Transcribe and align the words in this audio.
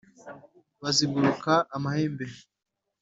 Baziguruka 0.81 1.53
amahembe 1.75 2.25